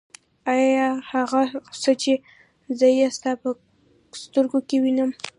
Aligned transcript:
آيا 0.53 0.87
هغه 1.11 1.41
څه 1.81 1.91
چې 2.01 2.13
زه 2.79 2.87
يې 2.97 3.07
ستا 3.17 3.31
په 3.41 3.47
سترګو 4.23 4.59
کې 4.67 4.77
وينم. 4.83 5.09